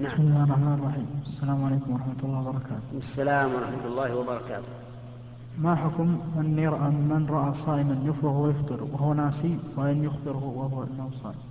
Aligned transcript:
نعم. 0.00 0.12
بسم 0.12 0.22
الله 0.22 0.44
الرحمن 0.44 0.74
الرحيم. 0.74 1.06
السلام 1.26 1.64
عليكم 1.64 1.92
ورحمة 1.92 2.20
الله 2.24 2.40
وبركاته. 2.48 2.98
السلام 2.98 3.54
ورحمة 3.54 3.84
الله 3.84 4.16
وبركاته. 4.16 4.72
ما 5.58 5.76
حكم 5.76 6.20
من 6.36 6.58
يرى 6.58 6.78
من 6.78 7.26
رأى 7.30 7.54
صائما 7.54 8.02
يفطر 8.04 8.28
ويفطر 8.28 8.82
وهو 8.92 9.12
ناسي 9.14 9.58
وأن 9.76 10.04
يخبره 10.04 10.44
وهو 10.44 10.82
أنه 10.82 11.10
صائم؟ 11.22 11.42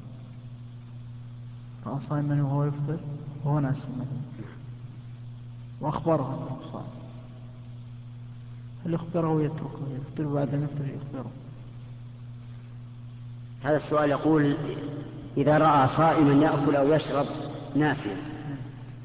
رأى 1.86 2.00
صائما 2.00 2.44
وهو 2.44 2.64
يفطر 2.64 2.98
وهو 3.46 3.60
ناسي 3.60 3.88
مثلا. 3.88 4.50
وأخبره 5.82 6.28
أنه 6.38 6.72
صائم. 6.72 6.94
هل 8.86 8.94
يخبره 8.94 9.30
ويتركه 9.30 9.86
يفطر 10.02 10.34
بعد 10.34 10.54
أن 10.54 10.64
يفطر 10.64 10.86
يخبره؟ 10.86 11.32
هذا 13.64 13.76
السؤال 13.76 14.10
يقول 14.10 14.56
إذا 15.38 15.58
رأى 15.58 15.88
صائما 15.88 16.34
يأكل 16.34 16.76
أو 16.76 16.94
يشرب 16.94 17.26
ناسيا. 17.76 18.39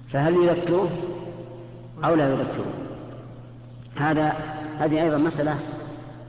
فهل 0.09 0.45
يذكره 0.45 0.91
أو 2.05 2.15
لا 2.15 2.31
يذكره 2.31 2.73
هذا 3.97 4.33
هذه 4.79 5.03
أيضا 5.03 5.19
مسألة 5.19 5.59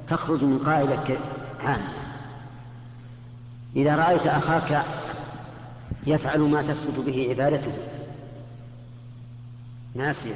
تخرج 0.07 0.43
من 0.43 0.57
قاعدة 0.57 1.17
عامة. 1.59 1.93
إذا 3.75 3.95
رأيت 3.95 4.27
أخاك 4.27 4.85
يفعل 6.07 6.39
ما 6.39 6.61
تفسد 6.61 7.05
به 7.05 7.27
عبادته 7.29 7.71
ناسيا 9.95 10.35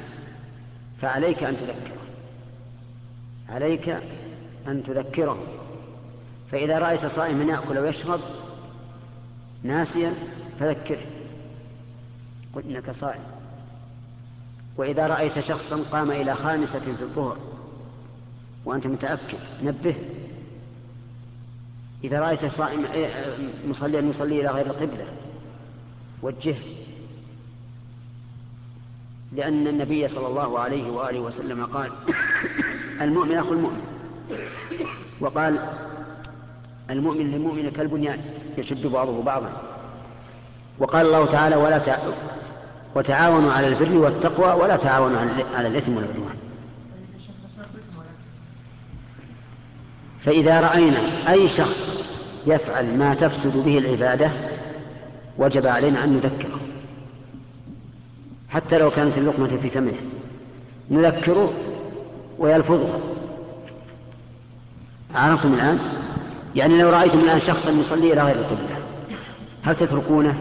فعليك 0.98 1.44
أن 1.44 1.56
تذكره. 1.56 2.00
عليك 3.48 3.88
أن 4.66 4.82
تذكره. 4.82 5.38
فإذا 6.50 6.78
رأيت 6.78 7.06
صائما 7.06 7.44
يأكل 7.44 7.78
ويشرب 7.78 8.20
ناسيا 9.62 10.12
فذكره. 10.60 11.19
قل 12.54 12.62
إنك 12.62 12.90
صائم. 12.90 13.22
وإذا 14.76 15.06
رأيت 15.06 15.40
شخصا 15.40 15.84
قام 15.92 16.10
إلى 16.10 16.34
خامسة 16.34 16.78
في 16.80 17.02
الظهر 17.02 17.36
وأنت 18.64 18.86
متأكد 18.86 19.38
نبه. 19.62 19.94
إذا 22.04 22.20
رأيت 22.20 22.46
صائم 22.46 22.84
مصليا 23.66 24.00
يصلي 24.00 24.40
إلى 24.40 24.48
غير 24.48 24.66
القبلة 24.66 25.06
وجهه 26.22 26.58
لأن 29.32 29.66
النبي 29.66 30.08
صلى 30.08 30.26
الله 30.26 30.58
عليه 30.58 30.90
وآله 30.90 31.20
وسلم 31.20 31.64
قال 31.64 31.92
المؤمن 33.00 33.38
أخو 33.38 33.52
المؤمن. 33.52 33.82
وقال 35.20 35.68
المؤمن 36.90 37.30
للمؤمن 37.30 37.70
كالبنيان 37.70 38.20
يشد 38.58 38.86
بعضه 38.86 39.22
بعضا. 39.22 39.52
وقال 40.78 41.06
الله 41.06 41.26
تعالى 41.26 41.56
ولا. 41.56 41.82
وتعاونوا 42.94 43.52
على 43.52 43.66
البر 43.66 43.98
والتقوى 43.98 44.62
ولا 44.62 44.76
تعاونوا 44.76 45.18
على 45.54 45.68
الإثم 45.68 45.96
والعدوان 45.96 46.36
فإذا 50.20 50.60
رأينا 50.60 51.32
أي 51.32 51.48
شخص 51.48 52.04
يفعل 52.46 52.98
ما 52.98 53.14
تفسد 53.14 53.56
به 53.64 53.78
العبادة 53.78 54.30
وجب 55.38 55.66
علينا 55.66 56.04
أن 56.04 56.12
نذكره 56.12 56.60
حتى 58.48 58.78
لو 58.78 58.90
كانت 58.90 59.18
اللقمة 59.18 59.48
في 59.48 59.70
فمه 59.70 59.94
نذكره 60.90 61.52
ويلفظها 62.38 62.98
عرفتم 65.14 65.54
الآن؟ 65.54 65.78
يعني 66.54 66.82
لو 66.82 66.90
رأيتم 66.90 67.18
الآن 67.18 67.38
شخصا 67.38 67.70
يصلي 67.70 68.12
إلى 68.12 68.22
غير 68.22 68.36
القبلة 68.36 68.78
هل 69.62 69.76
تتركونه؟ 69.76 70.34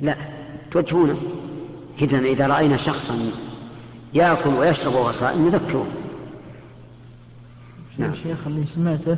لا 0.00 0.35
توجهونه. 0.76 1.16
إذن 2.02 2.24
إذا 2.24 2.46
رأينا 2.46 2.76
شخصا 2.76 3.14
يأكل 4.14 4.50
ويشرب 4.50 4.94
وهو 4.94 5.10
صائم 5.10 5.46
نذكره 5.46 5.86
نعم. 7.98 8.14
شيخ 8.14 8.36
اللي 8.46 8.66
سمعته 8.66 9.16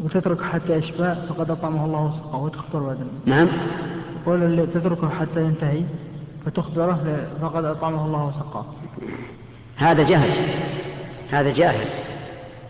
وتترك 0.00 0.42
حتى 0.42 0.76
يشبع 0.76 1.14
فقد 1.14 1.50
أطعمه 1.50 1.84
الله 1.84 2.04
وسقاه 2.04 2.42
وتخبر 2.42 2.80
بعد 2.80 2.98
نعم. 3.26 3.48
يقول 4.22 4.42
اللي 4.42 4.66
تتركه 4.66 5.08
حتى 5.08 5.44
ينتهي 5.44 5.82
فتخبره 6.46 7.26
فقد 7.42 7.64
أطعمه 7.64 8.06
الله 8.06 8.26
وسقاه 8.26 8.64
هذا 9.76 10.02
جهل 10.02 10.30
هذا 11.30 11.52
جاهل. 11.52 11.86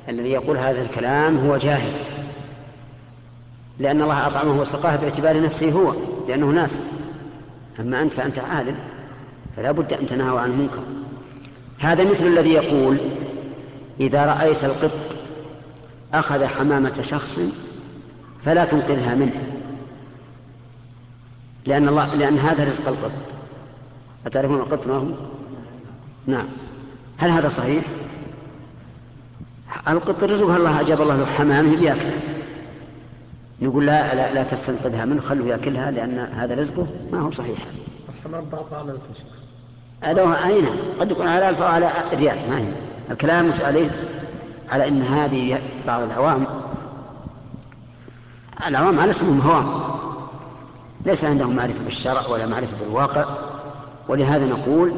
الذي 0.08 0.30
يقول 0.30 0.56
هذا 0.56 0.82
الكلام 0.82 1.38
هو 1.46 1.56
جاهل. 1.56 1.92
لأن 3.78 4.02
الله 4.02 4.26
أطعمه 4.26 4.60
وسقاه 4.60 4.96
باعتبار 4.96 5.40
نفسه 5.42 5.70
هو 5.70 5.94
لأنه 6.28 6.46
ناس. 6.46 6.80
أما 7.80 8.02
أنت 8.02 8.12
فأنت 8.12 8.38
عالم 8.38 8.76
فلا 9.56 9.72
بد 9.72 9.92
أن 9.92 10.06
تنهوا 10.06 10.40
عن 10.40 10.50
المنكر. 10.50 10.82
هذا 11.78 12.10
مثل 12.10 12.26
الذي 12.26 12.50
يقول 12.50 12.98
إذا 14.00 14.26
رأيت 14.26 14.64
القط 14.64 15.18
أخذ 16.14 16.44
حمامة 16.44 17.02
شخص 17.02 17.40
فلا 18.44 18.64
تنقذها 18.64 19.14
منه. 19.14 19.44
لأن 21.66 21.88
الله 21.88 22.14
لأن 22.14 22.38
هذا 22.38 22.64
رزق 22.64 22.88
القط. 22.88 23.34
أتعرفون 24.26 24.56
القط 24.56 24.86
ما 24.86 24.94
هو؟ 24.94 25.06
نعم. 26.26 26.46
هل 27.18 27.30
هذا 27.30 27.48
صحيح؟ 27.48 27.84
القط 29.88 30.24
رزقها 30.24 30.56
الله 30.56 30.80
أجاب 30.80 31.02
الله 31.02 31.16
له 31.16 31.26
حمامه 31.26 31.76
بياكله 31.76 32.33
نقول 33.60 33.86
لا 33.86 34.14
لا, 34.14 34.34
لا 34.34 34.42
تستنقذها 34.42 35.04
منه 35.04 35.20
خلوه 35.20 35.48
يأكلها 35.48 35.90
لأن 35.90 36.18
هذا 36.18 36.54
رزقه 36.54 36.86
ما 37.12 37.20
هو 37.20 37.30
صحيح. 37.30 37.58
الحمام 38.18 38.44
ضعف 38.52 38.74
على 38.74 38.92
الفشل 38.92 39.24
أين 40.46 40.66
قد 41.00 41.10
يكون 41.10 41.28
على 41.28 41.48
ألف 41.48 41.62
أو 41.62 41.68
على 41.68 41.90
ريال 42.12 42.50
ما 42.50 42.58
هي. 42.58 42.68
الكلام 43.10 43.48
مش 43.48 43.60
عليه 43.60 43.90
على 44.70 44.88
أن 44.88 45.02
هذه 45.02 45.60
بعض 45.86 46.02
العوام 46.02 46.46
العوام 48.66 49.00
على 49.00 49.10
اسمهم 49.10 49.40
هوام 49.40 49.66
ليس 51.06 51.24
عندهم 51.24 51.56
معرفة 51.56 51.84
بالشرع 51.84 52.26
ولا 52.26 52.46
معرفة 52.46 52.76
بالواقع. 52.80 53.24
ولهذا 54.08 54.46
نقول 54.46 54.94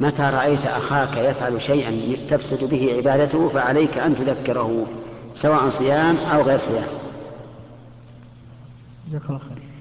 متى 0.00 0.22
رأيت 0.22 0.66
أخاك 0.66 1.16
يفعل 1.16 1.62
شيئا 1.62 2.16
تفسد 2.28 2.64
به 2.70 2.94
عبادته 2.96 3.48
فعليك 3.48 3.98
أن 3.98 4.16
تذكره 4.16 4.86
سواء 5.34 5.68
صيام 5.68 6.16
أو 6.34 6.42
غير 6.42 6.58
صيام. 6.58 7.01
جزاك 9.06 9.26
الله 9.30 9.38
خير. 9.38 9.71